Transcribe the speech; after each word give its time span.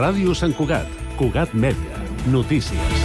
Ràdio 0.00 0.32
Sant 0.38 0.54
Cugat, 0.56 0.88
Cugat 1.18 1.52
Mèdia, 1.52 2.00
notícies. 2.32 2.99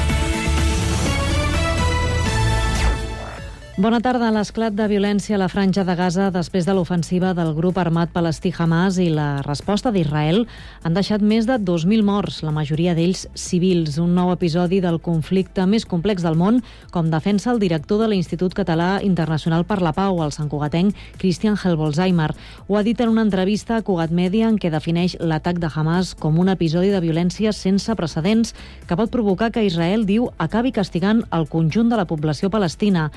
Bona 3.75 3.97
tarda. 3.99 4.29
L'esclat 4.31 4.71
de 4.71 4.85
violència 4.87 5.33
a 5.35 5.39
la 5.41 5.49
franja 5.51 5.83
de 5.83 5.93
Gaza 5.99 6.29
després 6.31 6.63
de 6.63 6.71
l'ofensiva 6.71 7.33
del 7.35 7.49
grup 7.57 7.75
armat 7.75 8.07
palestí 8.13 8.47
Hamas 8.55 8.95
i 9.03 9.09
la 9.11 9.41
resposta 9.43 9.91
d'Israel 9.91 10.45
han 10.87 10.93
deixat 10.95 11.19
més 11.19 11.43
de 11.43 11.57
2.000 11.59 12.05
morts, 12.07 12.37
la 12.47 12.53
majoria 12.55 12.93
d'ells 12.95 13.25
civils. 13.35 13.97
Un 13.99 14.13
nou 14.15 14.31
episodi 14.31 14.79
del 14.79 15.01
conflicte 15.03 15.65
més 15.67 15.83
complex 15.83 16.23
del 16.23 16.39
món, 16.39 16.61
com 16.95 17.09
defensa 17.11 17.51
el 17.51 17.59
director 17.59 17.99
de 17.99 18.07
l'Institut 18.13 18.55
Català 18.55 19.01
Internacional 19.03 19.67
per 19.67 19.81
la 19.83 19.91
Pau, 19.91 20.21
el 20.23 20.31
santcugatenc 20.31 20.95
Christian 21.19 21.59
Helbolzheimer. 21.59 22.29
Ho 22.69 22.79
ha 22.79 22.85
dit 22.87 23.03
en 23.03 23.11
una 23.11 23.27
entrevista 23.27 23.75
a 23.75 23.83
Cugat 23.83 24.15
Media 24.15 24.47
en 24.47 24.55
què 24.55 24.71
defineix 24.71 25.17
l'atac 25.19 25.59
de 25.59 25.67
Hamas 25.75 26.13
com 26.15 26.39
un 26.39 26.53
episodi 26.55 26.93
de 26.95 27.03
violència 27.03 27.51
sense 27.51 27.91
precedents 27.99 28.55
que 28.87 28.95
pot 28.95 29.11
provocar 29.11 29.51
que 29.51 29.67
Israel, 29.67 30.07
diu, 30.07 30.31
acabi 30.39 30.71
castigant 30.71 31.25
el 31.35 31.51
conjunt 31.51 31.91
de 31.91 31.99
la 31.99 32.07
població 32.07 32.47
palestina. 32.47 33.09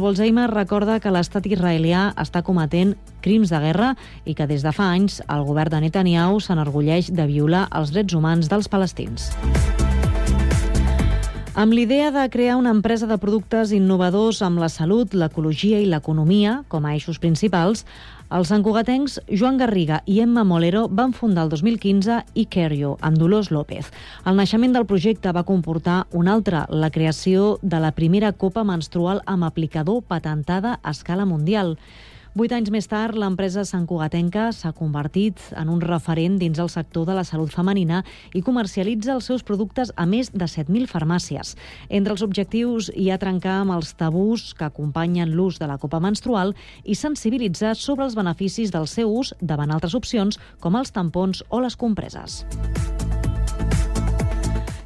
Bolzheimer 0.00 0.46
recorda 0.50 0.98
que 1.00 1.12
l'estat 1.14 1.46
israelià 1.50 2.08
està 2.18 2.42
cometent 2.46 2.94
crims 3.24 3.52
de 3.52 3.60
guerra 3.62 3.92
i 4.24 4.34
que 4.38 4.46
des 4.50 4.64
de 4.66 4.72
fa 4.74 4.90
anys 4.94 5.20
el 5.26 5.44
govern 5.48 5.74
de 5.74 5.82
Netanyahu 5.86 6.40
s'enorgulleix 6.40 7.12
de 7.14 7.26
violar 7.30 7.66
els 7.74 7.94
drets 7.94 8.14
humans 8.14 8.50
dels 8.52 8.68
palestins. 8.68 9.30
Amb 11.58 11.74
l'idea 11.74 12.12
de 12.14 12.22
crear 12.30 12.54
una 12.54 12.70
empresa 12.70 13.08
de 13.10 13.16
productes 13.18 13.72
innovadors 13.74 14.44
amb 14.46 14.60
la 14.62 14.68
salut, 14.70 15.10
l'ecologia 15.10 15.80
i 15.82 15.88
l'economia 15.90 16.60
com 16.70 16.84
a 16.86 16.92
eixos 16.94 17.18
principals, 17.18 17.82
els 18.28 18.50
santcugatencs 18.52 19.14
Joan 19.32 19.56
Garriga 19.56 20.02
i 20.04 20.18
Emma 20.20 20.42
Molero 20.44 20.82
van 20.92 21.14
fundar 21.16 21.46
el 21.46 21.52
2015 21.54 22.18
Icario, 22.36 22.96
amb 23.00 23.16
Dolors 23.16 23.48
López. 23.48 23.88
El 24.28 24.36
naixement 24.36 24.74
del 24.76 24.84
projecte 24.90 25.32
va 25.32 25.46
comportar 25.48 26.02
un 26.12 26.28
altre, 26.28 26.66
la 26.68 26.90
creació 26.92 27.56
de 27.62 27.80
la 27.80 27.94
primera 27.96 28.34
copa 28.36 28.66
menstrual 28.68 29.22
amb 29.24 29.48
aplicador 29.48 30.02
patentada 30.04 30.76
a 30.82 30.92
escala 30.92 31.24
mundial. 31.24 31.78
Vuit 32.36 32.52
anys 32.52 32.68
més 32.70 32.86
tard, 32.88 33.16
l'empresa 33.16 33.64
Cugatenca 33.88 34.50
s'ha 34.52 34.74
convertit 34.76 35.40
en 35.56 35.70
un 35.72 35.80
referent 35.80 36.36
dins 36.38 36.58
el 36.60 36.68
sector 36.68 37.06
de 37.08 37.14
la 37.16 37.24
salut 37.24 37.50
femenina 37.50 38.02
i 38.34 38.42
comercialitza 38.42 39.14
els 39.14 39.24
seus 39.30 39.42
productes 39.42 39.92
a 39.96 40.04
més 40.06 40.30
de 40.34 40.44
7.000 40.44 40.86
farmàcies. 40.90 41.54
Entre 41.88 42.12
els 42.12 42.22
objectius 42.22 42.90
hi 42.94 43.08
ha 43.10 43.18
trencar 43.18 43.62
amb 43.62 43.78
els 43.78 43.94
tabús 43.96 44.52
que 44.54 44.68
acompanyen 44.68 45.32
l'ús 45.32 45.58
de 45.58 45.66
la 45.66 45.78
copa 45.78 46.00
menstrual 46.04 46.54
i 46.84 46.94
sensibilitzar 46.94 47.74
sobre 47.76 48.04
els 48.04 48.18
beneficis 48.18 48.74
del 48.74 48.86
seu 48.86 49.08
ús 49.08 49.32
davant 49.40 49.72
altres 49.72 49.96
opcions 49.96 50.38
com 50.60 50.76
els 50.76 50.92
tampons 50.92 51.42
o 51.48 51.64
les 51.64 51.76
compreses. 51.80 52.44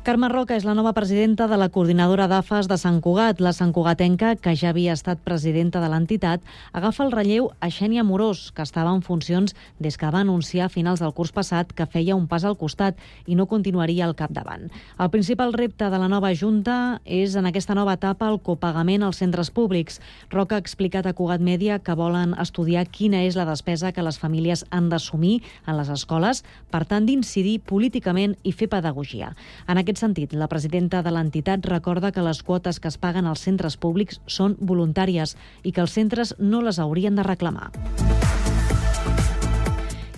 Carme 0.02 0.26
Roca 0.26 0.56
és 0.58 0.64
la 0.66 0.72
nova 0.74 0.90
presidenta 0.96 1.46
de 1.46 1.54
la 1.54 1.68
coordinadora 1.70 2.24
d'AFAS 2.26 2.66
de 2.66 2.74
Sant 2.74 2.96
Cugat. 3.04 3.38
La 3.38 3.52
Sant 3.54 3.70
Cugatenca, 3.70 4.32
que 4.34 4.56
ja 4.58 4.72
havia 4.72 4.96
estat 4.98 5.20
presidenta 5.22 5.78
de 5.78 5.86
l'entitat, 5.86 6.42
agafa 6.74 7.04
el 7.04 7.12
relleu 7.14 7.52
a 7.62 7.68
Xènia 7.70 8.02
Morós, 8.02 8.48
que 8.50 8.66
estava 8.66 8.90
en 8.90 9.04
funcions 9.06 9.54
des 9.78 9.94
que 9.94 10.10
va 10.10 10.24
anunciar 10.26 10.66
a 10.66 10.72
finals 10.74 10.98
del 10.98 11.12
curs 11.14 11.30
passat 11.30 11.70
que 11.70 11.86
feia 11.86 12.16
un 12.18 12.26
pas 12.26 12.42
al 12.42 12.56
costat 12.58 12.98
i 13.30 13.36
no 13.38 13.46
continuaria 13.46 14.02
al 14.08 14.16
capdavant. 14.18 14.72
El 14.98 15.10
principal 15.14 15.54
repte 15.54 15.86
de 15.86 16.02
la 16.02 16.10
nova 16.10 16.34
Junta 16.34 16.98
és 17.06 17.38
en 17.38 17.46
aquesta 17.46 17.78
nova 17.78 17.94
etapa 17.94 18.26
el 18.26 18.40
copagament 18.42 19.06
als 19.06 19.22
centres 19.22 19.52
públics. 19.54 20.00
Roca 20.34 20.58
ha 20.58 20.64
explicat 20.64 21.06
a 21.06 21.14
Cugat 21.14 21.38
Mèdia 21.38 21.78
que 21.78 21.94
volen 21.94 22.34
estudiar 22.42 22.88
quina 22.90 23.22
és 23.22 23.38
la 23.38 23.46
despesa 23.46 23.94
que 23.94 24.02
les 24.02 24.18
famílies 24.18 24.66
han 24.70 24.90
d'assumir 24.90 25.44
en 25.62 25.78
les 25.78 25.94
escoles, 25.94 26.42
per 26.74 26.82
tant 26.90 27.06
d'incidir 27.06 27.60
políticament 27.62 28.34
i 28.42 28.50
fer 28.50 28.66
pedagogia. 28.66 29.36
En 29.68 29.78
aquest 29.78 29.91
aquest 29.92 30.00
sentit, 30.00 30.32
la 30.32 30.48
presidenta 30.48 31.02
de 31.04 31.12
l'entitat 31.12 31.66
recorda 31.68 32.12
que 32.12 32.24
les 32.24 32.40
quotes 32.42 32.80
que 32.80 32.88
es 32.88 32.96
paguen 32.96 33.28
als 33.28 33.44
centres 33.44 33.76
públics 33.76 34.22
són 34.26 34.56
voluntàries 34.60 35.36
i 35.62 35.72
que 35.72 35.84
els 35.84 35.92
centres 35.92 36.34
no 36.38 36.64
les 36.64 36.80
haurien 36.80 37.14
de 37.16 37.28
reclamar. 37.28 37.68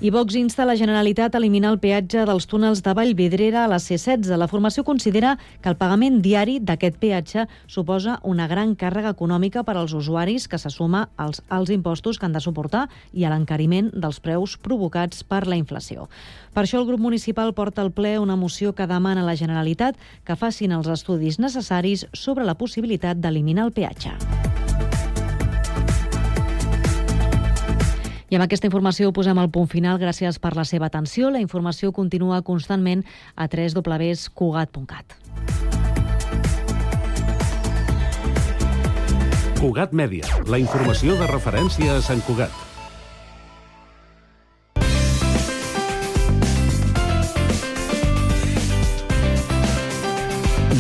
I 0.05 0.11
Vox 0.11 0.35
insta 0.37 0.67
la 0.69 0.75
Generalitat 0.77 1.33
a 1.33 1.39
eliminar 1.41 1.71
el 1.73 1.79
peatge 1.81 2.27
dels 2.29 2.45
túnels 2.45 2.83
de 2.85 2.93
Vallvidrera 2.93 3.63
a 3.65 3.69
la 3.73 3.79
C-16. 3.81 4.29
La 4.37 4.51
formació 4.53 4.83
considera 4.85 5.39
que 5.63 5.71
el 5.73 5.79
pagament 5.81 6.19
diari 6.21 6.59
d'aquest 6.61 6.99
peatge 7.01 7.47
suposa 7.65 8.19
una 8.21 8.45
gran 8.45 8.75
càrrega 8.77 9.15
econòmica 9.17 9.63
per 9.65 9.79
als 9.81 9.95
usuaris 9.97 10.45
que 10.45 10.61
s'assuma 10.61 11.07
als 11.17 11.41
alts 11.49 11.73
impostos 11.73 12.19
que 12.19 12.29
han 12.29 12.37
de 12.37 12.45
suportar 12.45 12.91
i 13.15 13.25
a 13.25 13.31
l'encariment 13.33 13.89
dels 13.95 14.21
preus 14.21 14.59
provocats 14.61 15.25
per 15.25 15.47
la 15.49 15.57
inflació. 15.57 16.11
Per 16.53 16.67
això 16.67 16.83
el 16.83 16.87
grup 16.91 17.01
municipal 17.01 17.55
porta 17.57 17.81
al 17.81 17.95
ple 17.97 18.19
una 18.19 18.37
moció 18.37 18.75
que 18.77 18.85
demana 18.85 19.25
a 19.25 19.31
la 19.31 19.39
Generalitat 19.41 19.97
que 20.29 20.37
facin 20.37 20.77
els 20.77 20.93
estudis 20.93 21.41
necessaris 21.41 22.05
sobre 22.13 22.45
la 22.45 22.61
possibilitat 22.61 23.25
d'eliminar 23.25 23.71
el 23.71 23.73
peatge. 23.73 24.19
I 28.35 28.37
amb 28.37 28.49
aquesta 28.49 28.67
informació 28.67 29.13
posem 29.15 29.39
el 29.39 29.47
punt 29.55 29.69
final. 29.71 29.95
Gràcies 30.03 30.41
per 30.43 30.57
la 30.59 30.65
seva 30.67 30.89
atenció. 30.91 31.29
La 31.31 31.39
informació 31.39 31.93
continua 31.95 32.41
constantment 32.43 33.05
a 33.39 33.47
www.cugat.cat. 33.47 35.15
Cugat 39.61 39.95
Mèdia, 39.95 40.27
la 40.51 40.59
informació 40.59 41.15
de 41.21 41.31
referència 41.31 41.95
a 41.95 42.03
Sant 42.03 42.27
Cugat. 42.27 42.51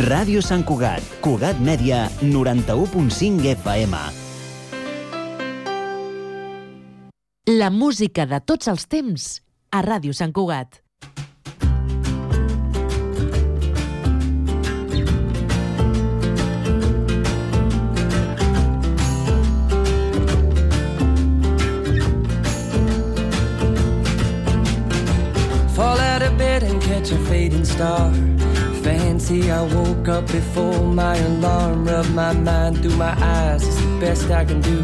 Ràdio 0.02 0.42
Sant 0.42 0.66
Cugat, 0.66 1.06
Cugat 1.22 1.62
Mèdia, 1.62 2.08
91.5 2.26 3.46
FM. 3.54 4.23
La 7.46 7.68
música 7.68 8.24
de 8.24 8.38
tots 8.40 8.70
els 8.72 8.86
temps 8.88 9.24
a 9.68 9.82
Ràdio 9.84 10.14
Sant 10.16 10.30
Cugat. 10.32 10.78
Fall 25.74 26.00
out 26.00 26.22
of 26.22 26.38
bed 26.38 26.62
and 26.62 26.80
catch 26.80 27.12
a 27.12 27.18
fading 27.28 27.66
star 27.66 28.08
I 29.30 29.62
woke 29.62 30.06
up 30.08 30.26
before 30.26 30.84
my 30.84 31.16
alarm 31.16 31.86
Rub 31.86 32.06
my 32.10 32.34
mind 32.34 32.82
through 32.82 32.96
my 32.96 33.14
eyes, 33.18 33.66
it's 33.66 33.76
the 33.76 33.98
best 33.98 34.30
I 34.30 34.44
can 34.44 34.60
do 34.60 34.82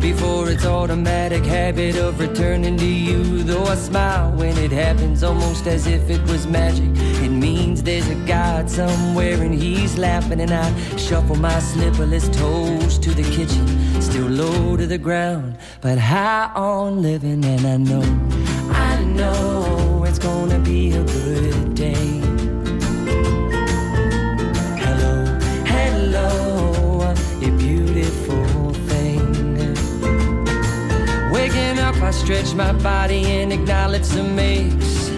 before 0.00 0.48
its 0.48 0.64
automatic 0.64 1.44
habit 1.44 1.96
of 1.96 2.18
returning 2.18 2.78
to 2.78 2.86
you. 2.86 3.42
Though 3.42 3.64
I 3.64 3.74
smile 3.74 4.32
when 4.32 4.56
it 4.56 4.72
happens, 4.72 5.22
almost 5.22 5.66
as 5.66 5.86
if 5.86 6.08
it 6.08 6.22
was 6.22 6.46
magic. 6.46 6.88
It 7.22 7.28
means 7.28 7.82
there's 7.82 8.08
a 8.08 8.14
God 8.26 8.70
somewhere 8.70 9.42
and 9.42 9.54
he's 9.54 9.98
laughing, 9.98 10.40
and 10.40 10.52
I 10.52 10.96
shuffle 10.96 11.36
my 11.36 11.58
slipperless 11.60 12.32
toes 12.32 12.98
to 12.98 13.10
the 13.10 13.24
kitchen, 13.24 13.66
still 14.00 14.26
low 14.26 14.74
to 14.78 14.86
the 14.86 14.98
ground, 14.98 15.58
but 15.82 15.98
high 15.98 16.50
on 16.54 17.02
living. 17.02 17.44
And 17.44 17.66
I 17.66 17.76
know, 17.76 18.02
I 18.70 19.04
know 19.04 20.04
it's 20.08 20.18
gonna 20.18 20.60
be 20.60 20.92
a 20.92 21.04
good 21.04 21.74
day. 21.74 22.21
I 32.02 32.10
stretch 32.10 32.54
my 32.54 32.72
body 32.72 33.24
and 33.24 33.52
acknowledge 33.52 34.08
the 34.08 34.24
mix. 34.24 35.10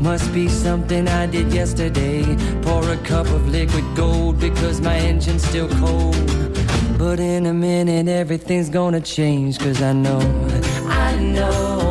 Must 0.00 0.32
be 0.32 0.48
something 0.48 1.08
I 1.08 1.26
did 1.26 1.52
yesterday. 1.52 2.22
Pour 2.62 2.88
a 2.90 2.96
cup 2.98 3.26
of 3.26 3.48
liquid 3.48 3.84
gold 3.96 4.38
because 4.38 4.80
my 4.80 4.96
engine's 4.96 5.42
still 5.42 5.68
cold. 5.80 6.16
But 6.96 7.18
in 7.20 7.46
a 7.46 7.52
minute, 7.52 8.08
everything's 8.08 8.70
gonna 8.70 9.00
change. 9.00 9.58
Cause 9.58 9.82
I 9.82 9.92
know, 9.92 10.20
I 10.86 11.16
know 11.16 11.87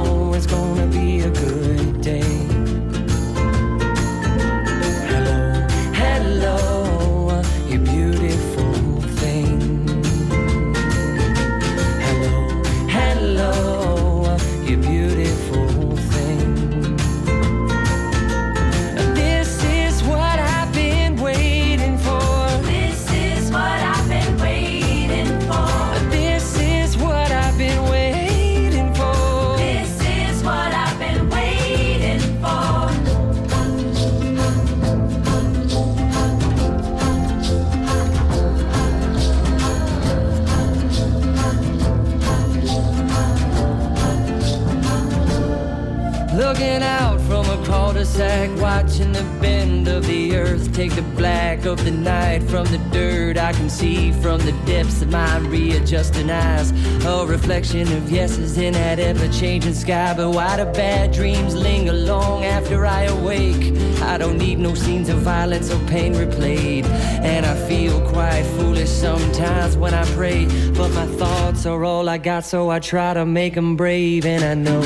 watching 48.18 49.12
the 49.12 49.24
bend 49.40 49.88
of 49.88 50.06
the 50.08 50.36
earth. 50.36 50.74
Take 50.74 50.96
the 50.96 51.04
black 51.16 51.66
of 51.66 51.84
the 51.84 51.92
night 51.92 52.42
from 52.44 52.66
the 52.66 52.80
dirt 52.92 53.38
I 53.38 53.54
can 53.54 53.70
see 53.70 54.12
from 54.12 54.40
the 54.42 54.54
depths 54.66 55.02
of 55.02 55.12
my 55.12 55.38
readjusting 55.38 56.30
eyes. 56.30 56.72
A 57.06 57.26
reflection 57.28 57.92
of 57.94 58.10
yeses 58.10 58.58
in 58.58 58.74
that 58.74 59.00
ever 59.00 59.28
changing 59.28 59.74
sky. 59.74 60.14
But 60.18 60.32
why 60.32 60.58
do 60.58 60.66
bad 60.66 61.12
dreams 61.12 61.56
linger 61.56 61.94
long 61.94 62.44
after 62.44 62.86
I 62.86 63.04
awake? 63.04 63.74
I 64.02 64.18
don't 64.18 64.38
need 64.38 64.58
no 64.60 64.74
scenes 64.74 65.10
of 65.10 65.20
violence 65.20 65.72
or 65.72 65.80
pain 65.88 66.14
replayed. 66.14 66.86
And 67.24 67.46
I 67.46 67.56
feel 67.68 68.02
quite 68.10 68.44
foolish 68.58 68.90
sometimes 68.90 69.78
when 69.78 69.94
I 69.94 70.06
pray. 70.16 70.46
But 70.72 70.90
my 70.90 71.06
thoughts 71.18 71.66
are 71.66 71.84
all 71.84 72.10
I 72.10 72.18
got, 72.18 72.46
so 72.46 72.70
I 72.70 72.80
try 72.80 73.14
to 73.14 73.26
make 73.26 73.54
them 73.54 73.76
brave. 73.76 74.26
And 74.26 74.44
I 74.44 74.54
know, 74.56 74.82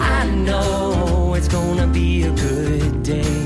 I 0.00 0.24
know 0.30 1.15
it's 1.36 1.48
gonna 1.48 1.86
be 1.86 2.22
a 2.22 2.30
good 2.30 3.02
day. 3.02 3.45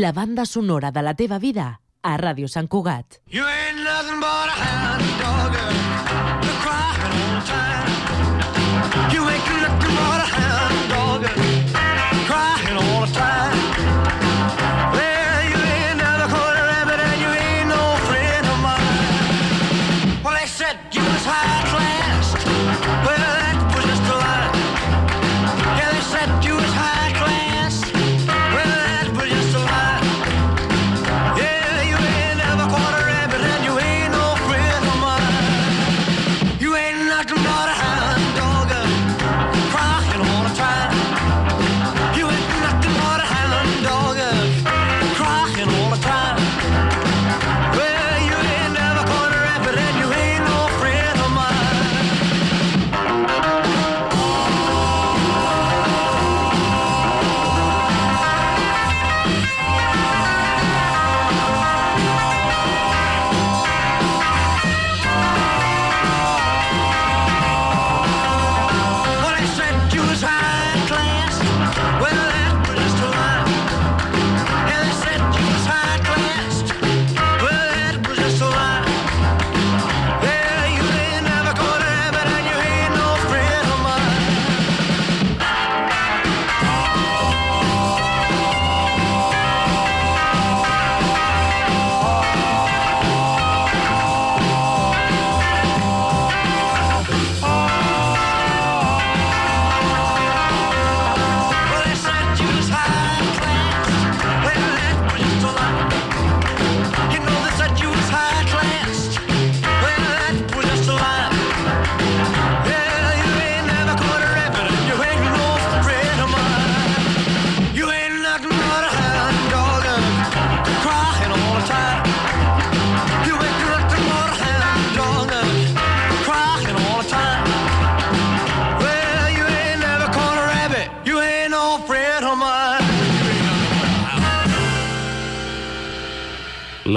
la 0.00 0.12
banda 0.12 0.44
sonora 0.44 0.90
de 0.90 1.02
la 1.02 1.14
teva 1.14 1.38
vida 1.38 1.80
a 2.02 2.16
Ràdio 2.18 2.48
Sant 2.48 2.68
Cugat. 2.68 3.20
You 3.30 3.44
ain't 3.46 3.84
nothing 3.84 4.18
but 4.18 4.50
a 4.50 4.83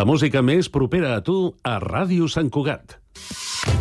música 0.07 0.39
més 0.39 0.69
propera 0.71 1.17
a 1.17 1.21
tu 1.27 1.35
a 1.67 1.77
Ràdio 1.83 2.29
Sant 2.31 2.47
Cugat. 2.53 2.95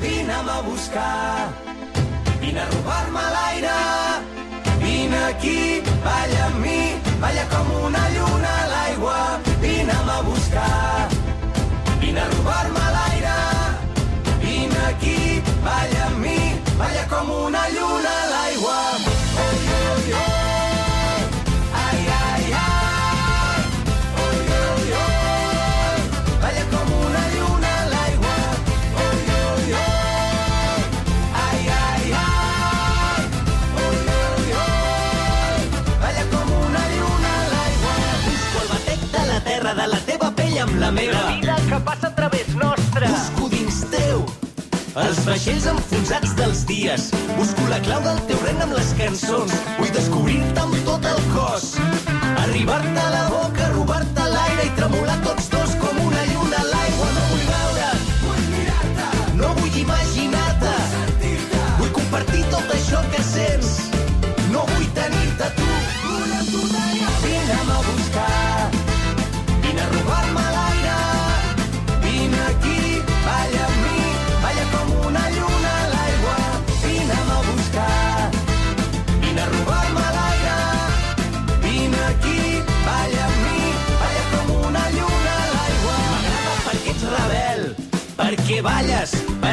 Vine 0.03 0.35
a 0.35 0.57
buscar, 0.67 1.53
vine 2.43 2.63
a 2.65 2.67
robar-me 2.73 3.23
l'aire, 3.35 3.77
vine 4.83 5.21
aquí, 5.29 5.61
balla 6.03 6.43
amb 6.49 6.59
mi, 6.65 6.81
balla 7.23 7.47
com 7.53 7.71
una 7.87 8.03
lluna 8.17 8.57
a 8.65 8.67
l'aigua, 8.73 9.21
vine 9.63 10.01
a 10.17 10.19
buscar, 10.27 11.09
vine 12.03 12.21
a 12.25 12.29
robar 12.35 12.46
la 40.87 40.93
meva. 40.93 41.13
La 41.13 41.37
vida 41.37 41.57
que 41.69 41.81
passa 41.85 42.07
a 42.07 42.15
través 42.15 42.49
nostra. 42.55 43.09
Busco 43.09 43.49
dins 43.49 43.79
teu. 43.91 44.25
Els 45.03 45.19
vaixells 45.27 45.67
enfonsats 45.73 46.35
dels 46.39 46.63
dies. 46.69 47.09
Busco 47.37 47.67
la 47.71 47.81
clau 47.87 48.03
del 48.05 48.21
teu 48.31 48.39
regne 48.45 48.67
amb 48.69 48.77
les 48.79 48.93
cançons. 49.01 49.57
Vull 49.81 49.91
descobrir-te 49.97 50.63
amb 50.63 50.77
tot 50.87 51.09
el 51.11 51.23
cos. 51.35 51.73
Arribar-te 52.45 53.01
a 53.03 53.11
la 53.17 53.25
boca, 53.33 53.71
robar-te 53.75 54.29
l'aire 54.37 54.69
i 54.69 54.75
tremolar 54.79 55.19
tot 55.27 55.36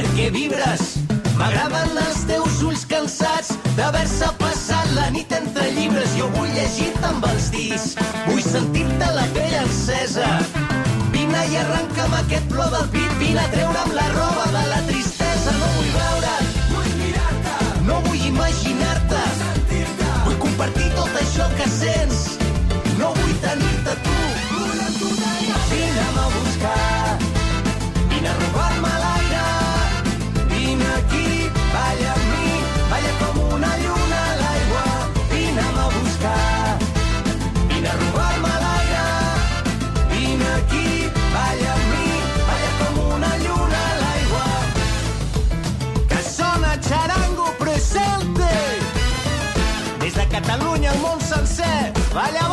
perquè 0.03 0.29
vibres. 0.35 0.83
M'agraden 1.39 1.97
els 1.97 2.23
teus 2.29 2.59
ulls 2.67 2.83
cansats 2.89 3.53
d'haver-se 3.77 4.29
passat 4.41 4.91
la 4.97 5.07
nit 5.15 5.31
entre 5.33 5.69
llibres. 5.77 6.11
Jo 6.19 6.29
vull 6.35 6.51
llegir-te 6.57 7.07
amb 7.09 7.25
els 7.31 7.49
dits, 7.55 7.93
vull 8.27 8.43
sentir-te 8.43 9.09
la 9.15 9.25
pell 9.37 9.57
encesa. 9.63 10.29
Vine 11.15 11.47
i 11.53 11.57
arrenca'm 11.63 12.19
aquest 12.19 12.51
plor 12.51 12.71
del 12.75 12.87
pit, 12.95 13.17
vine 13.23 13.41
a 13.41 13.49
treure'm 13.55 13.97
la 13.97 14.07
roba 14.17 14.51
de 14.57 14.67
la 14.73 14.85
tristesa 14.91 15.12
Valeu! 52.13 52.52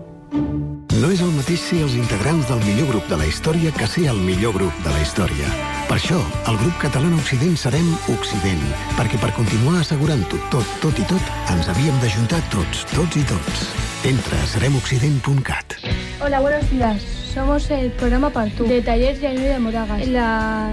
No 1.01 1.07
és 1.09 1.21
el 1.25 1.31
mateix 1.33 1.61
ser 1.65 1.79
els 1.81 1.95
integrants 1.97 2.45
del 2.45 2.59
millor 2.61 2.91
grup 2.91 3.07
de 3.09 3.17
la 3.17 3.25
història 3.25 3.71
que 3.73 3.87
ser 3.89 4.03
el 4.11 4.19
millor 4.21 4.53
grup 4.53 4.83
de 4.85 4.91
la 4.93 4.99
història. 5.01 5.47
Per 5.87 5.95
això, 5.95 6.19
el 6.51 6.59
grup 6.61 6.75
català 6.83 7.09
Occident 7.17 7.55
serem 7.57 7.87
Occident, 8.13 8.61
perquè 8.99 9.17
per 9.23 9.31
continuar 9.33 9.79
assegurant-ho 9.79 10.43
tot, 10.53 10.77
tot 10.83 11.01
i 11.01 11.07
tot, 11.09 11.33
ens 11.55 11.71
havíem 11.73 11.97
d'ajuntar 12.03 12.43
tots, 12.53 12.85
tots 12.93 13.17
i 13.17 13.25
tots. 13.33 13.65
Entra 14.11 14.43
a 14.43 14.53
seremoccident.cat. 14.53 15.79
Hola, 16.21 16.45
buenos 16.45 16.69
días. 16.69 17.01
Somos 17.33 17.71
el 17.71 17.89
programa 17.97 18.29
Partú, 18.29 18.69
de 18.69 18.81
de 18.85 18.91
Ayuda 18.93 19.53
de 19.55 19.59
Moragas, 19.59 20.07
la 20.07 20.69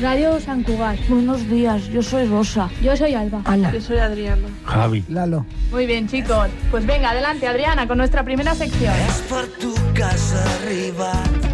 radio 0.00 0.40
San 0.40 0.62
Cugat. 0.62 0.98
Buenos 1.08 1.48
días, 1.48 1.88
yo 1.88 2.02
soy 2.02 2.26
Rosa. 2.26 2.70
Yo 2.82 2.96
soy 2.96 3.14
Alba. 3.14 3.42
Ana. 3.44 3.72
Yo 3.72 3.80
soy 3.80 3.98
Adriana. 3.98 4.48
Javi. 4.64 5.04
Lalo. 5.08 5.44
Muy 5.70 5.86
bien, 5.86 6.08
chicos. 6.08 6.48
Pues 6.70 6.86
venga, 6.86 7.10
adelante, 7.10 7.46
Adriana, 7.46 7.86
con 7.86 7.98
nuestra 7.98 8.24
primera 8.24 8.54
sección. 8.54 8.94
Per 9.28 9.46
tu 9.58 9.74
que 9.94 10.02
has 10.02 10.34
arribat 10.34 11.52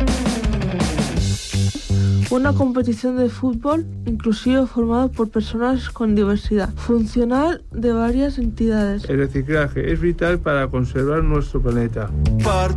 Una 2.30 2.52
competición 2.52 3.16
de 3.16 3.30
fútbol 3.30 3.86
inclusivo 4.04 4.66
formado 4.66 5.10
por 5.10 5.30
personas 5.30 5.88
con 5.88 6.14
diversidad 6.14 6.68
funcional 6.74 7.64
de 7.70 7.92
varias 7.92 8.36
entidades. 8.36 9.08
El 9.08 9.18
reciclaje 9.18 9.90
es 9.92 9.98
vital 9.98 10.38
para 10.38 10.68
conservar 10.68 11.24
nuestro 11.24 11.62
planeta. 11.62 12.10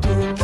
tu 0.01 0.40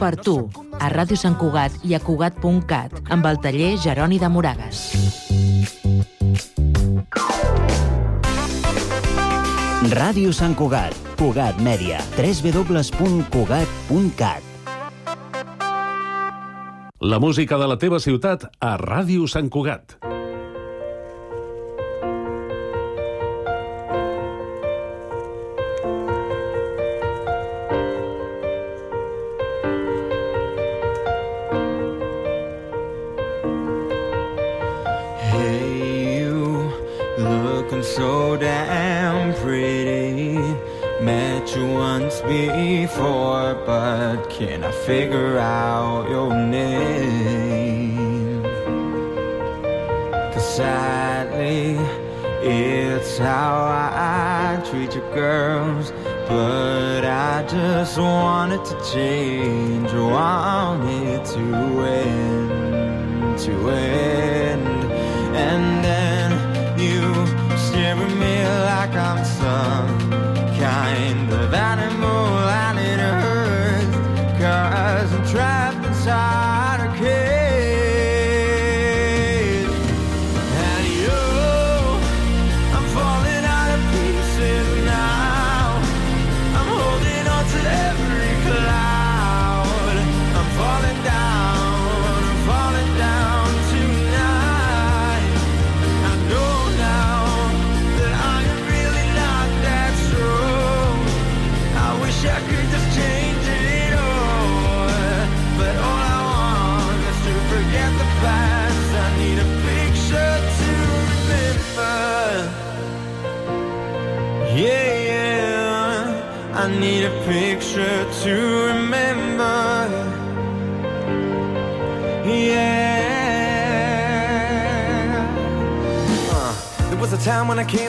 Per 0.00 0.16
tu, 0.16 0.32
a 0.80 0.88
Ràdio 0.88 1.12
Sant 1.20 1.34
Cugat 1.36 1.74
i 1.84 1.92
a 1.92 1.98
Cugat.cat, 2.00 2.94
amb 3.12 3.26
el 3.28 3.36
taller 3.44 3.76
Jeroni 3.82 4.16
de 4.16 4.30
Moragas. 4.32 4.96
Ràdio 9.92 10.32
Sant 10.32 10.56
Cugat, 10.56 10.96
Cugat 11.20 11.60
Mèdia, 11.60 12.00
www.cugat.cat. 12.16 12.80
La 17.00 17.18
música 17.20 17.60
de 17.60 17.68
la 17.68 17.76
teva 17.76 18.00
ciutat 18.00 18.48
a 18.56 18.76
Ràdio 18.80 19.28
Sant 19.28 19.52
Cugat. 19.52 20.00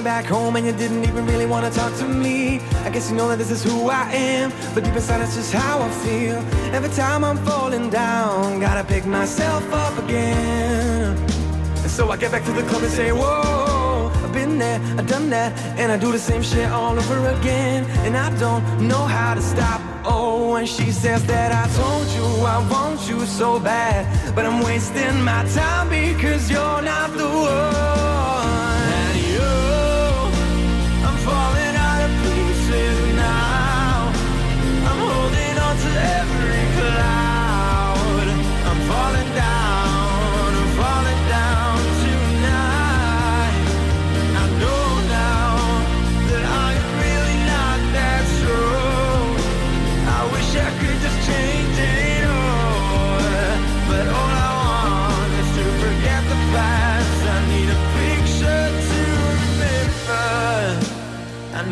Came 0.02 0.06
back 0.06 0.26
home 0.26 0.56
and 0.56 0.66
you 0.66 0.72
didn't 0.72 1.04
even 1.04 1.28
really 1.28 1.46
want 1.46 1.64
to 1.64 1.80
talk 1.80 1.96
to 1.96 2.08
me. 2.08 2.60
I 2.86 2.90
guess 2.90 3.12
you 3.12 3.16
know 3.16 3.28
that 3.28 3.38
this 3.38 3.52
is 3.52 3.64
who 3.64 3.88
I 3.88 4.12
am, 4.12 4.52
but 4.74 4.84
deep 4.84 4.96
inside 4.96 5.22
it's 5.22 5.36
just 5.36 5.54
how 5.54 5.80
I 5.80 5.90
feel. 6.04 6.38
Every 6.74 6.90
time 6.90 7.24
I'm 7.24 7.38
falling 7.46 7.92
down, 7.92 8.60
gotta 8.60 8.84
pick 8.84 9.06
myself 9.06 9.64
up 9.72 9.96
again. 10.04 11.16
And 11.84 11.92
so 11.92 12.10
I 12.10 12.18
get 12.18 12.32
back 12.32 12.44
to 12.46 12.52
the 12.52 12.64
club 12.64 12.82
and 12.82 12.92
say, 12.92 13.12
Whoa, 13.12 14.12
I've 14.24 14.34
been 14.34 14.58
there, 14.58 14.80
I've 14.98 15.08
done 15.08 15.30
that, 15.30 15.52
and 15.78 15.92
I 15.92 15.98
do 15.98 16.12
the 16.12 16.24
same 16.32 16.42
shit 16.42 16.72
all 16.72 16.98
over 16.98 17.28
again. 17.38 17.86
And 18.06 18.18
I 18.18 18.30
don't 18.40 18.64
know 18.88 19.04
how 19.18 19.36
to 19.36 19.42
stop. 19.42 19.82
Oh, 20.04 20.56
and 20.56 20.68
she 20.68 20.92
says 20.92 21.24
that 21.28 21.52
I 21.52 21.66
told 21.80 22.08
you 22.18 22.26
I 22.44 22.58
want 22.72 23.08
you 23.08 23.20
so 23.28 23.60
bad, 23.60 24.02
but 24.36 24.48
I'm 24.48 24.64
wasting 24.64 25.22
my 25.24 25.44
time 25.54 25.90
because 25.90 26.50
you're 26.50 26.82
not 26.82 27.12
the 27.16 27.28
one. 27.28 27.91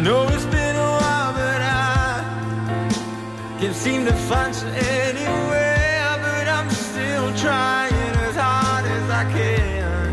Know 0.03 0.27
it's 0.29 0.45
been 0.45 0.75
a 0.75 0.91
while, 0.99 1.33
but 1.33 1.61
I 1.61 2.23
can't 3.59 3.75
seem 3.75 4.05
to 4.05 4.13
find 4.13 4.55
you 4.55 4.67
anywhere. 4.67 6.17
But 6.21 6.47
I'm 6.47 6.69
still 6.69 7.33
trying 7.35 8.15
as 8.27 8.35
hard 8.35 8.85
as 8.85 9.09
I 9.09 9.23
can. 9.33 10.09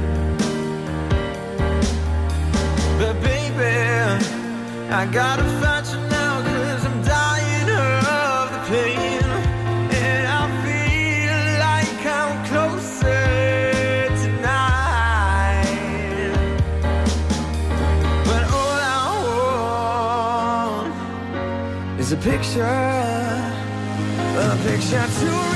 But 2.99 3.15
baby, 3.23 3.75
I 4.91 5.07
gotta 5.07 5.45
find 5.61 5.76
is 22.07 22.13
a 22.13 22.17
picture, 22.19 22.63
a 24.39 24.59
picture 24.63 25.07
to 25.19 25.56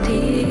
ti 0.00 0.41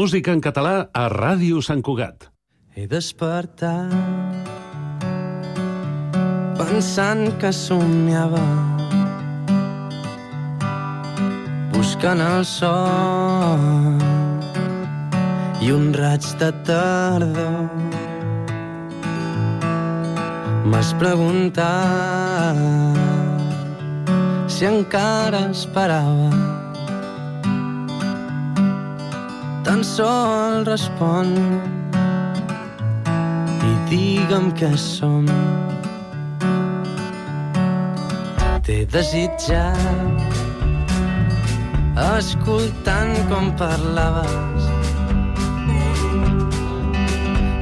Música 0.00 0.32
en 0.32 0.40
català 0.40 0.86
a 0.96 1.00
Ràdio 1.12 1.58
Sant 1.60 1.82
Cugat. 1.84 2.22
He 2.72 2.86
despertat 2.88 3.90
pensant 6.56 7.26
que 7.42 7.50
somiava 7.52 8.40
buscant 11.74 12.22
el 12.24 12.46
sol 12.48 13.66
i 15.60 15.68
un 15.76 15.92
raig 16.00 16.24
de 16.44 16.48
tarda 16.70 17.48
M'has 20.64 20.94
preguntat 21.02 22.64
si 24.48 24.64
encara 24.70 25.50
esperava 25.50 26.29
Tan 29.80 29.88
sol 29.88 30.64
respon 30.68 31.30
i 33.64 33.70
digue'm 33.88 34.50
què 34.58 34.68
som. 34.76 35.24
T'he 38.66 38.84
desitjat 38.92 40.20
escoltant 42.02 43.14
com 43.30 43.48
parlaves 43.62 44.68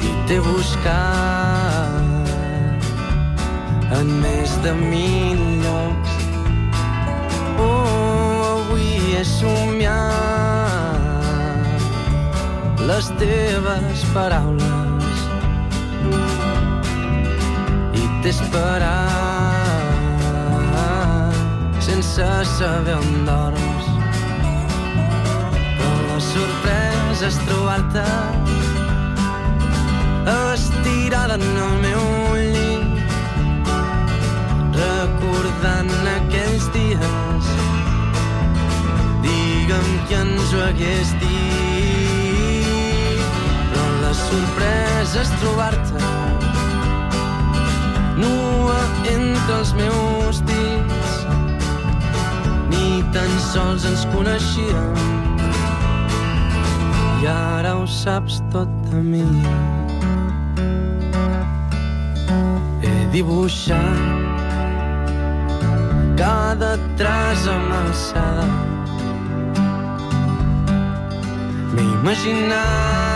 i 0.08 0.10
t'he 0.26 0.38
buscat 0.48 0.98
en 4.00 4.10
més 4.24 4.50
de 4.66 4.74
mil 4.80 5.46
llocs. 5.62 6.18
Oh, 7.68 7.78
avui 8.50 8.90
he 9.14 9.22
somiat 9.36 10.37
les 12.88 13.08
teves 13.20 14.00
paraules. 14.14 15.18
I 18.00 18.04
t'he 18.22 18.30
esperat 18.32 19.18
sense 21.84 22.28
saber 22.56 22.96
on 22.96 23.10
dorms. 23.28 23.86
Però 25.78 25.98
la 26.08 26.20
sorpresa 26.32 27.24
és 27.28 27.38
trobar-te 27.48 28.06
estirada 30.36 31.34
en 31.40 31.46
el 31.66 31.74
meu 31.84 32.04
llit 32.40 32.96
recordant 34.80 35.92
aquells 36.14 36.64
dies. 36.78 37.46
Digue'm 39.26 39.90
que 40.08 40.22
ens 40.22 40.48
ho 40.54 40.64
hagués 40.70 41.12
dit 41.20 41.37
sorpresa 44.28 45.22
és 45.22 45.30
trobar-te 45.40 46.02
nua 48.18 48.78
entre 49.08 49.54
els 49.58 49.72
meus 49.78 50.42
dits. 50.48 51.14
Ni 52.72 53.00
tan 53.14 53.32
sols 53.48 53.86
ens 53.88 54.04
coneixíem. 54.12 55.00
I 57.22 57.26
ara 57.32 57.74
ho 57.78 57.86
saps 57.90 58.40
tot 58.52 58.70
de 58.90 59.02
mi. 59.02 59.24
He 62.84 62.94
dibuixat 63.14 64.06
cada 66.20 66.76
traç 67.00 67.48
amb 67.56 67.76
alçada. 67.82 68.48
M'he 71.74 71.84
imaginat 71.98 73.07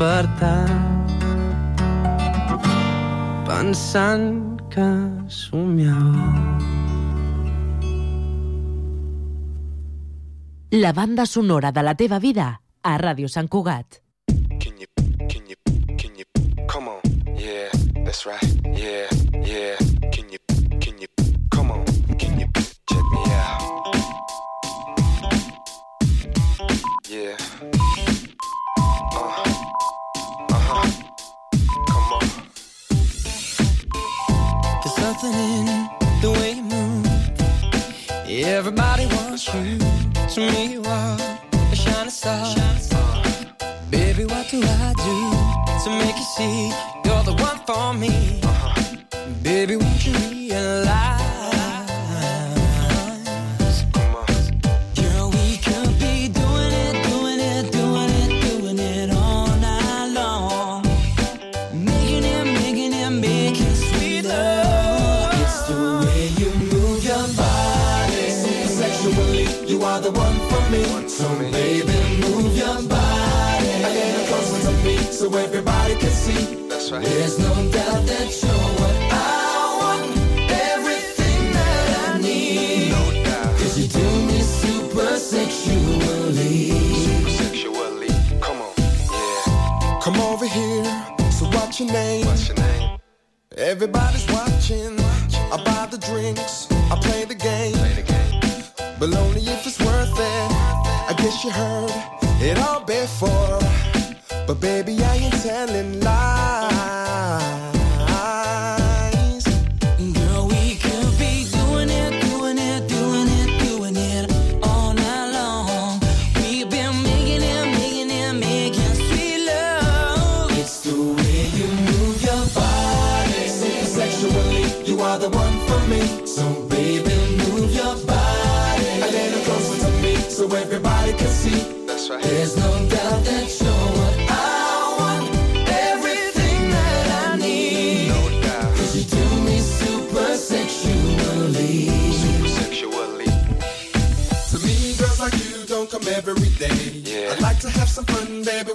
he 0.00 0.06
despertat 0.06 0.70
pensant 3.46 4.56
que 4.72 4.88
somiava 5.28 6.58
La 10.72 10.92
banda 10.92 11.26
sonora 11.26 11.72
de 11.72 11.82
la 11.82 11.94
teva 11.96 12.18
vida 12.18 12.62
a 12.82 12.96
Ràdio 12.96 13.28
Sant 13.28 13.48
Cugat. 13.48 14.00
Everybody 38.58 39.06
wants 39.06 39.46
you. 39.54 39.78
To 40.34 40.40
me, 40.40 40.72
you 40.72 40.82
are 40.82 41.16
a 41.70 41.76
shining 41.76 42.10
star. 42.10 42.44
Baby, 43.90 44.24
what 44.24 44.48
do 44.50 44.60
I 44.60 44.92
do 45.06 45.16
to 45.84 45.90
make 46.04 46.16
you 46.16 46.28
see 46.36 46.72
you're 47.04 47.22
the 47.22 47.34
one 47.40 47.58
for 47.64 47.94
me? 47.94 48.40
Uh-huh. 48.42 48.96
Baby, 49.44 49.76
won't 49.76 50.04
you 50.04 50.14
realize? 50.14 50.99
so 75.20 75.28
everybody 75.36 75.94
can 75.96 76.10
see. 76.10 76.66
That's 76.66 76.90
right. 76.90 77.04
There's 77.04 77.38
no 77.38 77.52
doubt 77.70 78.06
that 78.06 78.28
you're 78.40 78.70
what 78.80 78.96
I 79.12 79.76
want, 79.80 80.50
everything 80.72 81.52
that 81.52 81.86
I 82.08 82.18
need. 82.18 82.88
No 82.88 83.04
doubt. 83.24 83.52
Cause 83.58 83.78
you 83.78 83.86
do 83.86 84.06
me 84.28 84.40
super 84.40 85.16
sexually. 85.18 86.70
Super 87.04 87.30
sexually. 87.42 88.08
Come 88.40 88.62
on, 88.62 88.72
yeah. 88.78 90.00
Come 90.02 90.18
over 90.20 90.46
here. 90.46 90.84
So 91.30 91.44
what's 91.54 91.78
your 91.80 91.92
name? 91.92 92.24
What's 92.24 92.48
your 92.48 92.56
name? 92.56 92.98
Everybody's 93.58 94.26
watching. 94.32 94.96
watching. 94.96 95.52
I 95.52 95.62
buy 95.66 95.86
the 95.90 95.98
drinks. 95.98 96.66
I 96.90 96.98
play 96.98 97.26
the 97.26 97.34
game. 97.34 97.74
Play 97.74 97.94
the 98.00 98.06
game. 98.14 98.40
But 98.98 99.14
only 99.14 99.42
if 99.42 99.66
it's 99.66 99.78
worth 99.80 100.18
it. 100.18 100.50
I 101.10 101.14
guess 101.18 101.44
you 101.44 101.50
heard 101.50 101.92
it 102.40 102.56
all 102.58 102.80
before. 102.80 103.79
But 104.50 104.60
baby, 104.60 105.00
I 105.04 105.14
ain't 105.14 105.42
telling 105.44 106.00
lies. 106.00 106.59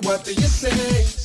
what 0.06 0.24
do 0.24 0.34
you 0.34 0.42
say? 0.42 1.25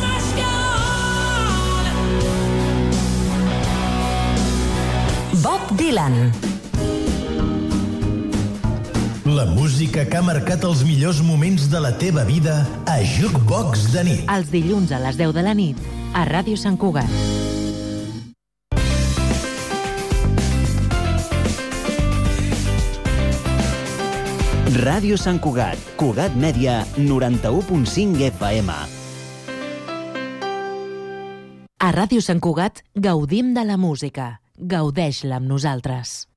Dylan. 5.81 6.13
La 9.25 9.45
música 9.49 10.03
que 10.05 10.17
ha 10.19 10.21
marcat 10.21 10.61
els 10.67 10.83
millors 10.85 11.23
moments 11.25 11.63
de 11.71 11.79
la 11.81 11.89
teva 11.97 12.21
vida 12.27 12.59
a 12.85 12.99
Jukebox 13.01 13.87
de 13.89 14.03
nit. 14.05 14.21
Els 14.29 14.51
dilluns 14.53 14.93
a 14.93 14.99
les 15.01 15.17
10 15.17 15.33
de 15.33 15.41
la 15.41 15.55
nit 15.57 15.79
a 16.13 16.21
Ràdio 16.29 16.59
Sant 16.61 16.77
Cugat. 16.77 17.09
Ràdio 24.77 25.17
Sant 25.17 25.41
Cugat, 25.41 25.81
Cugat 25.97 26.37
Mèdia, 26.37 26.83
91.5 26.99 28.21
FM. 28.29 28.77
A 31.81 31.91
Ràdio 31.97 32.21
Sant 32.21 32.37
Cugat 32.37 32.85
gaudim 32.93 33.55
de 33.57 33.65
la 33.65 33.81
música 33.81 34.40
gaudeix-la 34.61 35.41
amb 35.41 35.49
nosaltres. 35.49 36.30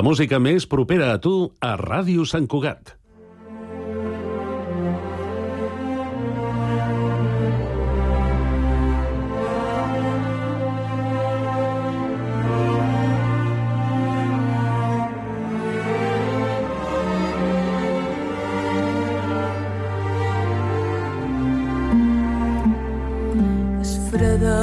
La 0.00 0.04
música 0.06 0.38
més 0.40 0.64
propera 0.64 1.10
a 1.12 1.18
tu 1.20 1.30
a 1.60 1.74
Ràdio 1.76 2.22
Sant 2.24 2.46
Cugat. 2.48 2.94
És 23.84 23.92
freda 24.08 24.56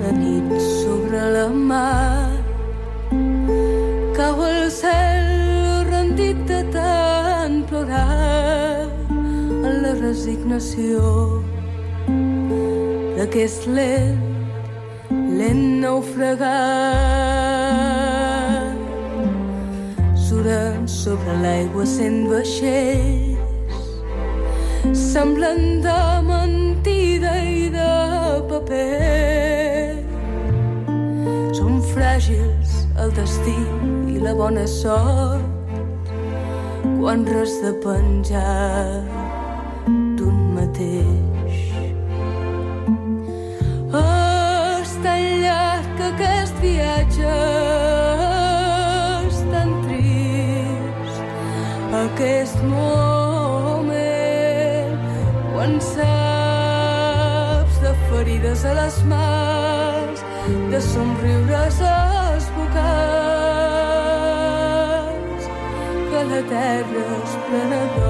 la 0.00 0.16
nit 0.22 0.79
resignació 10.30 11.42
d'aquest 13.16 13.66
lent, 13.66 14.20
lent 15.10 15.80
naufragar. 15.82 16.46
Suren 20.14 20.86
sobre 20.86 21.34
l'aigua 21.42 21.86
sent 21.86 22.28
vaixells 22.30 23.88
semblen 24.94 25.82
de 25.82 25.98
mentida 26.22 27.34
i 27.42 27.68
de 27.74 27.90
paper. 28.50 29.98
Són 31.58 31.82
fràgils 31.90 32.86
el 33.02 33.10
destí 33.18 33.58
i 34.14 34.22
la 34.22 34.34
bona 34.38 34.66
sort 34.66 35.42
quan 37.00 37.26
res 37.26 37.58
de 37.64 37.72
penjar 37.82 39.19
les 58.80 59.04
mans, 59.04 60.18
de 60.72 60.80
somriures 60.80 61.80
esbocats, 61.90 62.70
que 66.10 66.20
la 66.30 66.42
terra 66.54 67.04
és 67.18 67.32
plena 67.48 67.82
d'homes 67.96 68.09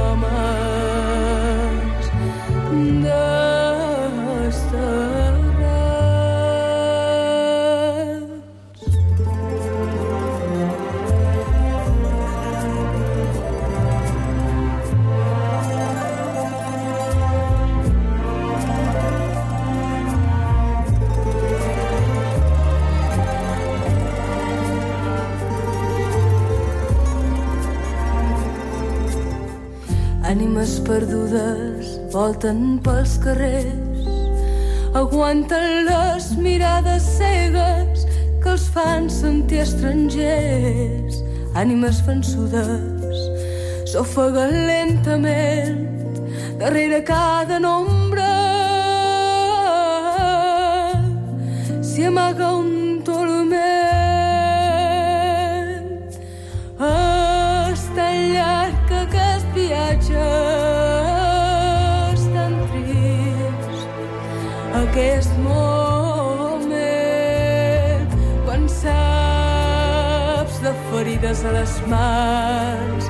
perdudes 31.31 31.99
volten 32.11 32.81
pels 32.83 33.19
carrers, 33.23 34.07
aguanten 34.95 35.87
les 35.87 36.33
mirades 36.37 37.05
cegues 37.19 38.07
que 38.43 38.51
els 38.55 38.67
fan 38.75 39.09
sentir 39.11 39.63
estrangers. 39.63 41.21
Ànimes 41.55 42.01
vençudes 42.07 43.23
s'ofeguen 43.91 44.55
lentament 44.67 45.87
darrere 46.59 47.03
cada 47.07 47.61
nombre. 47.63 48.27
S'hi 51.83 52.07
amaga 52.11 52.55
un 52.59 52.80
ferides 71.31 71.45
a 71.45 71.51
les 71.53 71.81
mans, 71.87 73.05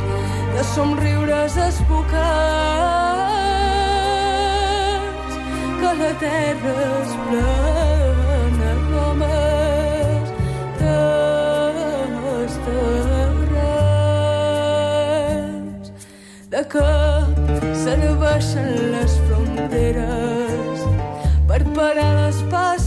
de 0.55 0.62
somriures 0.75 1.57
esbocats, 1.57 2.11
que 5.81 5.95
la 6.01 6.12
terra 6.21 6.75
és 7.01 7.12
plena 7.29 8.73
d'homes 8.91 10.29
desterrats, 10.81 12.66
de 16.51 16.62
que 16.75 16.91
serveixen 17.85 18.71
les 18.97 19.12
fronteres 19.29 20.79
per 21.49 21.62
parar 21.75 22.12
les 22.21 22.39
passes 22.51 22.80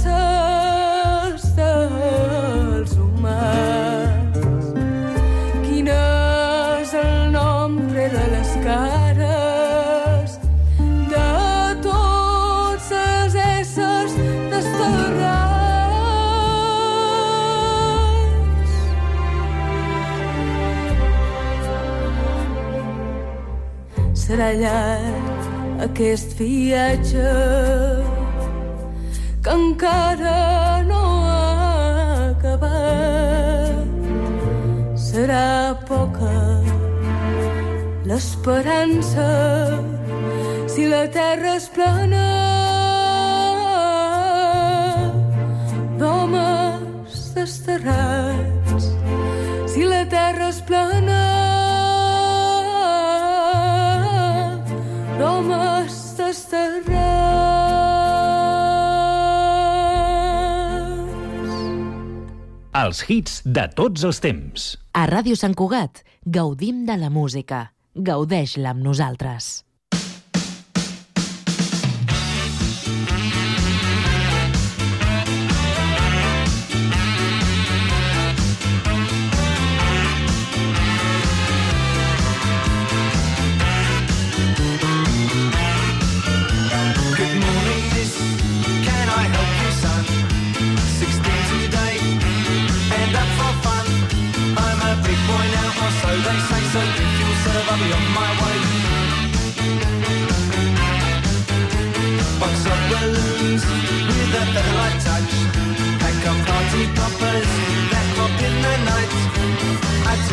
Llarg 24.51 25.81
aquest 25.85 26.33
viatge 26.35 27.29
que 29.43 29.53
encara 29.53 30.83
no 30.87 31.01
ha 31.29 32.27
acabat. 32.31 33.87
Serà 35.05 35.75
poca 35.87 36.35
l'esperança 38.09 39.29
si 40.67 40.87
la 40.91 41.05
terra 41.17 41.55
és 41.61 41.69
plena 41.77 42.27
d'homes 45.99 47.19
desterrats. 47.39 48.32
Desterrats. 56.17 56.93
Els 62.83 63.03
hits 63.07 63.41
de 63.45 63.67
tots 63.77 64.03
els 64.07 64.19
temps. 64.23 64.71
A 64.97 65.05
Ràdio 65.09 65.37
Sant 65.39 65.53
Cugat 65.53 66.01
gaudim 66.25 66.85
de 66.87 66.97
la 66.97 67.11
música. 67.13 67.67
Gaudeix-la 67.93 68.73
amb 68.73 68.81
nosaltres. 68.83 69.63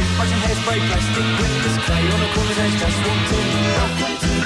And 0.00 0.42
hairspray, 0.42 0.78
plastic 0.88 1.26
windows, 1.40 1.76
clay 1.84 2.04
on 2.12 2.20
the 2.20 2.28
corner's 2.34 2.58
edge, 2.58 2.76
just 2.80 2.98
walked 3.06 4.34
in. 4.34 4.39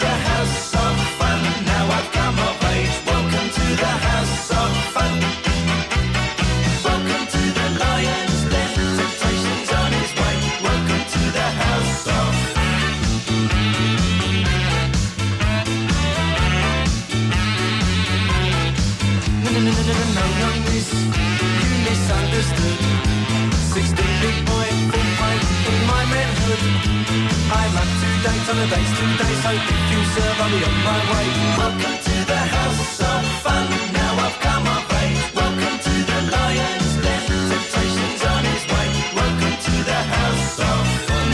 On 28.55 28.61
the 28.61 28.77
days 28.77 28.93
today, 28.99 29.35
so 29.43 29.51
if 29.51 29.91
you 29.91 30.01
serve, 30.15 30.41
I'll 30.41 30.51
be 30.51 30.59
on 30.65 30.77
my 30.87 31.01
way. 31.11 31.27
Welcome 31.59 31.99
to 32.07 32.17
the 32.31 32.41
house 32.57 33.01
of 33.01 33.23
fun. 33.43 33.67
Now 33.93 34.13
I've 34.27 34.39
come 34.47 34.67
of. 34.91 35.09
Welcome 35.35 35.77
to 35.87 35.95
the 36.11 36.19
lion's 36.35 36.95
den. 37.05 37.23
Temptation's 37.51 38.23
on 38.33 38.45
way. 38.73 38.89
Welcome 39.19 39.57
to 39.67 39.75
the 39.91 40.01
house 40.15 40.59
of 40.71 40.83
fun. 41.07 41.29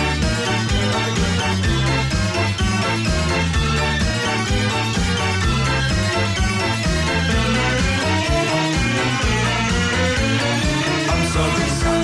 I'm 11.12 11.22
sorry, 11.34 11.68
son, 11.80 12.02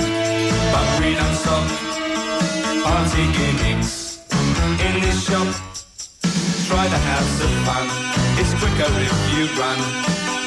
but 0.73 0.87
we 1.01 1.09
don't 1.19 1.35
stop. 1.41 1.65
Party 2.83 3.23
shop. 5.27 5.47
Try 6.67 6.87
the 6.87 7.01
house 7.11 7.35
of 7.43 7.51
fun. 7.67 7.85
It's 8.39 8.53
quicker 8.59 8.91
if 9.07 9.15
you 9.35 9.43
run. 9.59 9.79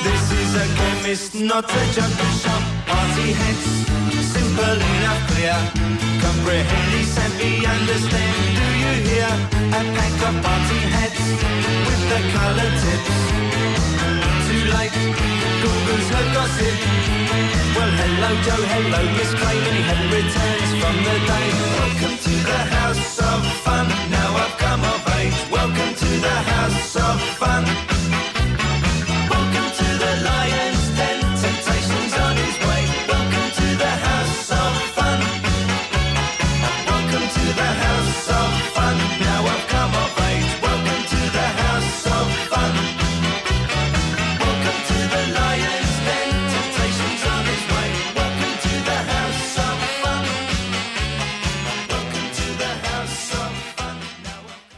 This 0.07 0.25
is 0.41 0.51
a 0.57 0.67
chemist, 0.79 1.35
not 1.37 1.65
a 1.69 1.83
jungle 1.93 2.33
shop. 2.41 2.63
Party 2.89 3.29
heads, 3.41 3.67
simple 4.35 4.79
enough, 4.95 5.21
clear. 5.31 5.59
Comprehend 6.25 6.93
and 7.25 7.33
be 7.37 7.51
understand. 7.77 8.37
Do 8.57 8.67
you 8.83 8.93
hear? 9.09 9.31
A 9.81 9.83
pack 9.97 10.17
of 10.29 10.35
party 10.49 10.81
heads 10.97 11.25
with 11.87 12.03
the 12.13 12.21
color 12.37 12.71
tips. 12.83 13.17
Too 14.49 14.65
late, 14.77 14.97
Google's 15.61 16.09
her 16.15 16.27
gossip. 16.37 16.77
Well, 17.77 17.93
hello, 18.01 18.31
Joe, 18.45 18.65
hello, 18.73 19.01
Miss 19.17 19.33
Crane, 19.41 19.65
he 19.77 19.83
hadn't 19.89 20.11
returns 20.19 20.71
from 20.81 20.97
the 21.07 21.17
day. 21.29 21.47
Welcome 21.77 22.17
to 22.25 22.33
the 22.49 22.59
house 22.73 22.80
Welcome 25.61 25.95
to 25.95 26.07
the 26.07 26.29
house 26.31 26.97
of 26.97 27.21
fun. 27.37 28.00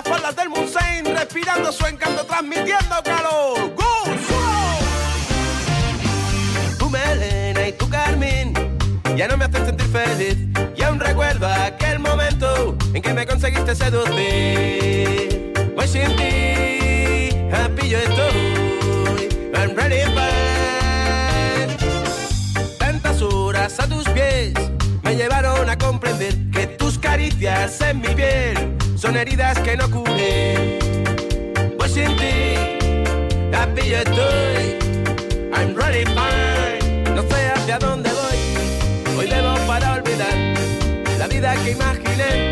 Las 0.00 0.08
faldas 0.08 0.36
del 0.36 0.48
Munsein, 0.48 1.04
respirando 1.04 1.72
su 1.72 1.84
encanto, 1.86 2.24
transmitiendo 2.24 3.02
calor. 3.04 3.70
¡Gusto! 3.74 4.34
Tu 6.78 6.88
melena 6.88 7.68
y 7.68 7.72
tu 7.72 7.88
carmín 7.88 8.54
ya 9.16 9.28
no 9.28 9.36
me 9.36 9.44
hacen 9.44 9.66
sentir 9.66 9.86
feliz. 9.88 10.36
Y 10.76 10.82
aún 10.82 11.00
recuerdo 11.00 11.46
aquel 11.46 11.98
momento 11.98 12.76
en 12.94 13.02
que 13.02 13.12
me 13.12 13.26
conseguiste 13.26 13.74
seducir. 13.74 15.52
Pues 15.74 15.90
sin 15.90 16.16
ti, 16.16 17.30
happy 17.52 17.88
yo 17.88 17.98
estoy. 17.98 19.28
I'm 19.54 19.74
ready 19.76 20.02
for 20.14 20.30
Tantas 22.78 23.20
horas 23.22 23.78
a 23.80 23.86
tus 23.86 24.08
pies 24.10 24.54
me 25.02 25.16
llevaron 25.16 25.68
a 25.68 25.76
comprender 25.76 26.34
que 26.52 26.66
tus 26.66 26.98
caricias 26.98 27.80
en 27.82 28.00
mi 28.00 28.08
piel 28.08 28.79
son 29.00 29.16
heridas 29.16 29.58
que 29.60 29.76
no 29.76 29.90
cubren. 29.90 30.78
Pues 31.78 31.92
sin 31.92 32.14
ti, 32.16 32.54
happy 33.52 33.88
yo 33.88 33.96
estoy. 33.96 34.78
I'm 35.54 35.74
ready 35.74 36.04
fine. 36.04 37.14
No 37.14 37.22
sé 37.22 37.50
hacia 37.50 37.78
dónde 37.78 38.10
voy. 38.10 39.18
Hoy 39.18 39.26
debo 39.26 39.54
para 39.66 39.94
olvidar 39.94 40.36
la 41.18 41.26
vida 41.28 41.54
que 41.64 41.70
imaginé. 41.70 42.49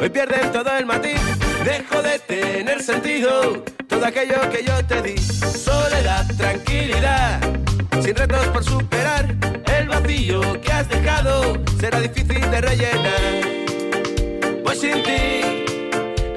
Hoy 0.00 0.08
pierden 0.10 0.52
todo 0.52 0.76
el 0.76 0.86
matiz. 0.86 1.20
Dejo 1.64 2.02
de 2.02 2.18
tener 2.20 2.82
sentido 2.82 3.62
todo 3.88 4.04
aquello 4.04 4.48
que 4.50 4.64
yo 4.64 4.84
te 4.86 5.02
di. 5.02 5.18
Soledad, 5.18 6.26
tranquilidad, 6.36 7.40
sin 8.02 8.14
retos 8.14 8.46
por 8.48 8.64
superar. 8.64 9.34
El 9.78 9.88
vacío 9.88 10.60
que 10.60 10.72
has 10.72 10.88
dejado 10.88 11.58
será 11.80 12.00
difícil 12.00 12.50
de 12.50 12.60
rellenar. 12.60 13.32
Pues 14.64 14.80
sin 14.80 15.02
ti, 15.02 15.64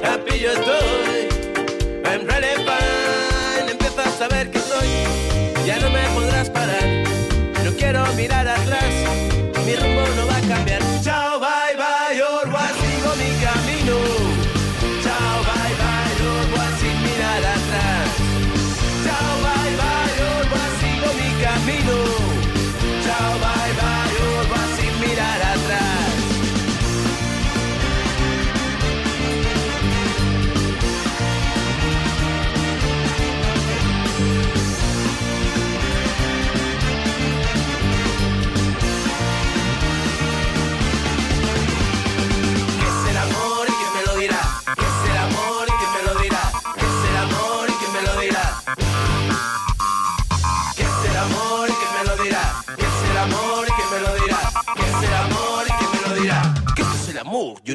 happy 0.04 0.40
yo 0.40 0.52
estoy. 0.52 1.30
I'm 2.06 2.26
ready 2.28 2.56
fine. 2.56 3.72
Empiezo 3.72 4.02
a 4.02 4.10
saber 4.10 4.52
que 4.52 4.59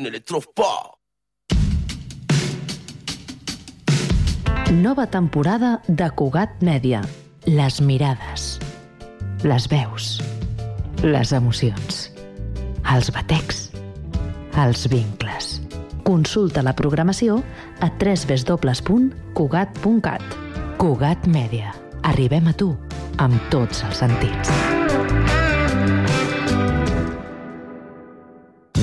ne 0.04 0.10
les 0.10 0.20
pas. 0.54 0.94
Nova 4.72 5.06
temporada 5.06 5.80
de 5.88 6.10
Cugat 6.10 6.62
Mèdia. 6.62 7.02
Les 7.46 7.80
mirades, 7.80 8.58
les 9.44 9.66
veus, 9.68 10.22
les 11.04 11.32
emocions, 11.36 12.10
els 12.94 13.10
batecs, 13.12 13.70
els 14.56 14.88
vincles. 14.88 15.60
Consulta 16.04 16.62
la 16.64 16.72
programació 16.76 17.42
a 17.80 17.90
www.cugat.cat. 17.92 18.64
Cugat 20.80 21.26
Mèdia. 21.28 21.74
Arribem 22.04 22.48
a 22.48 22.52
tu 22.56 22.76
amb 23.20 23.36
tots 23.52 23.84
els 23.84 23.96
sentits. 24.04 24.83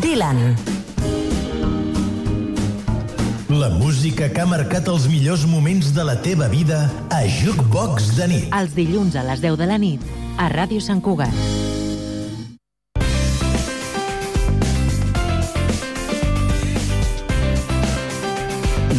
Dylan. 0.00 0.56
La 3.48 3.68
música 3.70 4.28
que 4.32 4.42
ha 4.42 4.46
marcat 4.46 4.88
els 4.92 5.06
millors 5.08 5.46
moments 5.48 5.92
de 5.96 6.04
la 6.04 6.16
teva 6.20 6.48
vida 6.52 6.84
a 7.14 7.22
Jukebox 7.24 8.12
de 8.18 8.28
nit. 8.28 8.48
Els 8.56 8.74
dilluns 8.76 9.16
a 9.16 9.24
les 9.24 9.40
10 9.44 9.56
de 9.60 9.68
la 9.70 9.78
nit 9.80 10.02
a 10.36 10.48
Ràdio 10.52 10.82
Sant 10.84 11.00
Cugat. 11.00 11.32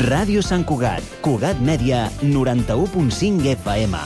Ràdio 0.07 0.43
Sant 0.45 0.63
Cugat, 0.65 1.03
Cugat 1.25 1.59
Mèdia, 1.59 2.05
91.5 2.21 3.49
FM. 3.57 3.97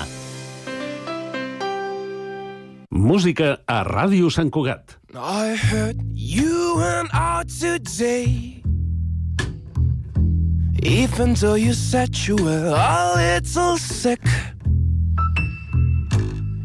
Música 2.91 3.59
a 3.67 3.83
Ràdio 3.87 4.31
Sant 4.31 4.49
Cugat. 4.51 5.00
I 5.15 5.55
heard 5.55 5.97
you 6.13 6.75
went 6.77 7.09
out 7.13 7.49
today. 7.49 8.63
Even 10.83 11.33
though 11.33 11.55
you 11.55 11.73
said 11.73 12.17
you 12.25 12.37
were 12.37 12.73
a 12.73 13.13
little 13.15 13.77
sick, 13.77 14.21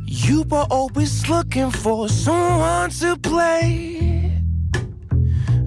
you 0.07 0.44
were 0.44 0.66
always 0.70 1.28
looking 1.28 1.72
for 1.72 2.09
someone 2.09 2.90
to 2.90 3.16
play. 3.16 4.32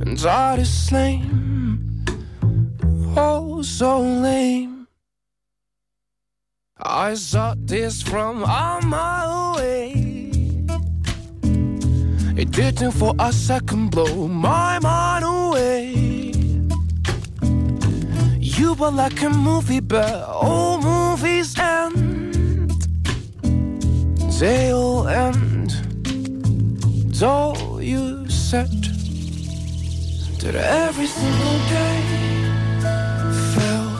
And 0.01 0.17
that 0.19 0.59
is 0.59 0.91
lame, 0.91 2.05
oh 3.17 3.61
so 3.61 3.99
lame. 3.99 4.87
I 6.77 7.15
saw 7.15 7.55
this 7.57 8.01
from 8.01 8.43
a 8.43 8.79
mile 8.81 9.55
away. 9.55 10.08
It 12.39 12.51
didn't 12.51 12.91
for 12.93 13.13
a 13.19 13.33
second 13.33 13.91
blow 13.91 14.25
my 14.29 14.79
mind 14.79 15.25
away. 15.25 15.91
You 18.39 18.75
were 18.75 18.91
like 18.91 19.21
a 19.23 19.29
movie, 19.29 19.81
but 19.81 20.23
all 20.23 20.79
movies 20.79 21.59
end. 21.59 22.71
They 24.39 24.71
all 24.71 25.05
end. 25.09 25.71
Though 27.19 27.79
you 27.81 28.29
said 28.29 28.71
that 30.39 30.55
every 30.55 31.07
single 31.07 31.59
day 31.67 31.99
felt 33.53 33.99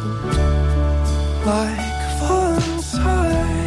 like 1.46 2.00
Valentine's. 2.22 3.59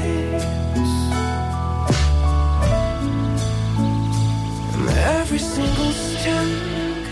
Every 5.03 5.39
single 5.39 5.93
sting 5.93 7.05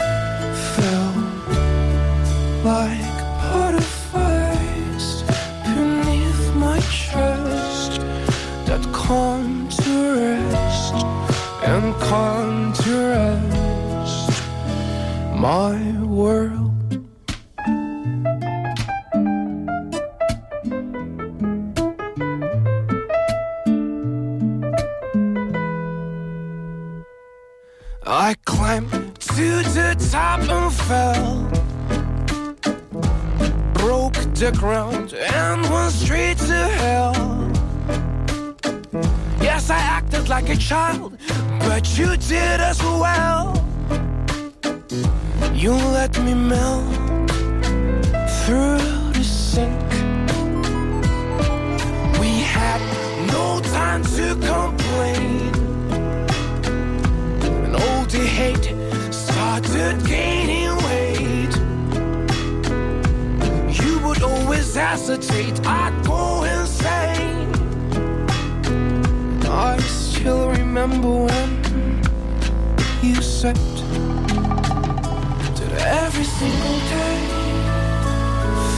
felt 0.74 1.16
like 2.64 3.18
butterflies 3.50 5.22
beneath 5.64 6.54
my 6.54 6.78
chest 6.80 8.00
that 8.66 8.82
come 8.92 9.68
to 9.68 9.92
rest 10.20 10.94
and 11.64 11.94
come 12.00 12.72
to 12.74 12.90
rest 13.08 14.42
my 15.34 15.76
world. 16.02 16.59
The 34.40 34.50
ground 34.52 35.12
and 35.12 35.60
went 35.68 35.92
straight 35.92 36.38
to 36.38 36.54
hell. 36.54 37.12
Yes, 39.42 39.68
I 39.68 39.76
acted 39.76 40.30
like 40.30 40.48
a 40.48 40.56
child, 40.56 41.18
but 41.58 41.98
you 41.98 42.16
did 42.16 42.58
as 42.58 42.82
well. 42.82 43.52
You 45.52 45.72
let 45.72 46.18
me 46.24 46.32
melt 46.32 46.88
through 48.40 48.78
the 49.12 49.22
sink. 49.22 49.90
We 52.18 52.30
had 52.56 52.80
no 53.36 53.60
time 53.60 54.02
to 54.16 54.26
complain. 54.52 55.52
And 57.66 57.76
all 57.76 58.04
the 58.06 58.24
hate 58.38 58.72
started 59.12 60.02
gaining 60.06 60.59
would 64.76 65.66
I'd 65.66 66.04
go 66.06 66.44
insane. 66.44 67.52
I 69.44 69.76
still 69.78 70.48
remember 70.48 71.24
when 71.26 71.50
you 73.02 73.20
said 73.20 73.56
that 75.56 75.72
every 76.02 76.24
single 76.24 76.78
day 76.94 77.18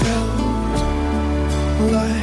felt 0.00 0.32
like 1.92 2.21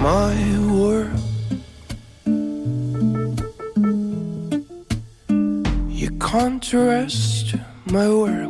my 0.00 0.34
world. 0.72 1.20
You 5.88 6.10
contrast 6.18 7.54
my 7.84 8.08
world. 8.08 8.49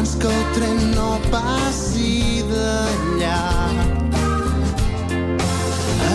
abans 0.00 0.16
que 0.16 0.26
el 0.26 0.44
tren 0.54 0.78
no 0.94 1.20
passi 1.30 2.42
d'allà. 2.50 3.40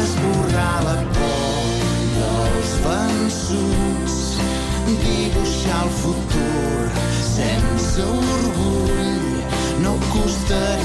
Esborrar 0.02 0.78
la 0.88 0.96
por 1.18 1.68
dels 2.16 2.72
vençuts, 2.86 4.18
dibuixar 4.88 5.84
el 5.84 5.92
futur 6.02 6.90
sense 7.36 8.02
orgull, 8.02 9.38
no 9.84 9.94
costaria 10.14 10.85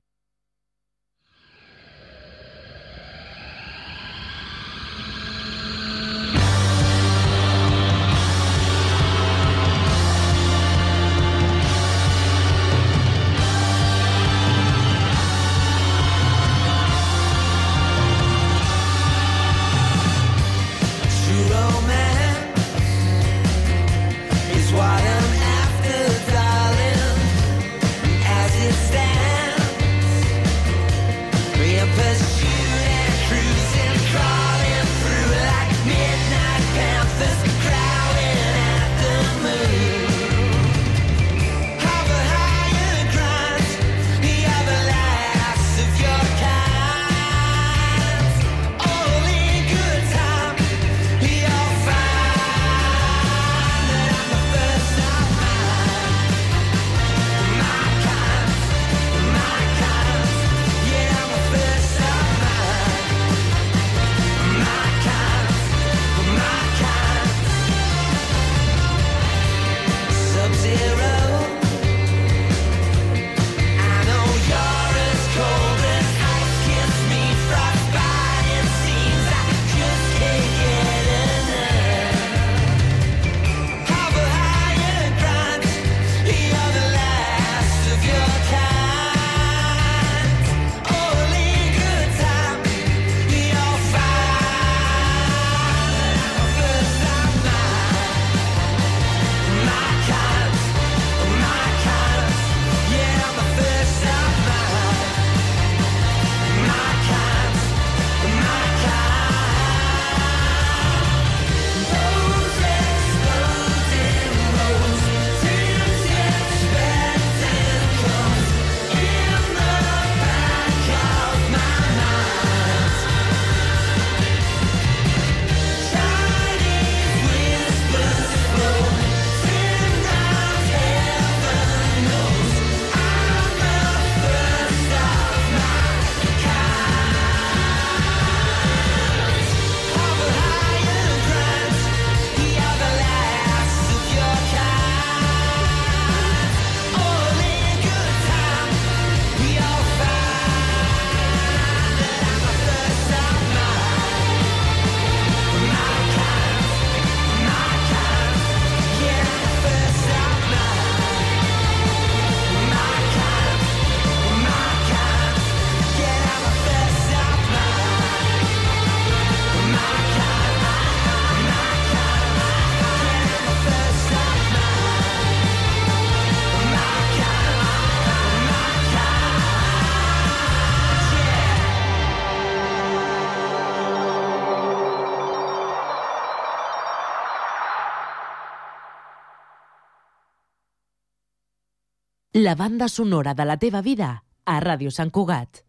La 192.41 192.55
banda 192.55 192.87
sonora 192.89 193.35
de 193.35 193.45
la 193.45 193.55
teva 193.61 193.83
vida 193.85 194.23
a 194.49 194.53
Ràdio 194.63 194.89
Sant 194.89 195.11
Cugat. 195.13 195.59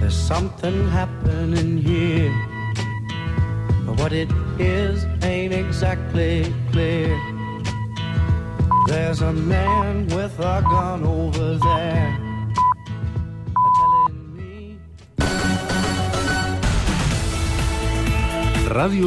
There's 0.00 0.14
something 0.14 0.90
happening 0.90 1.78
here. 1.78 2.34
But 3.86 3.98
what 3.98 4.12
it 4.12 4.28
is 4.58 5.06
ain't 5.22 5.54
exactly 5.54 6.52
clear. 6.70 7.16
There's 8.88 9.22
a 9.22 9.32
man 9.32 10.06
with 10.08 10.38
a 10.38 10.60
gun 10.68 11.02
over 11.06 11.56
there. 11.56 12.31
Ràdio 18.72 19.00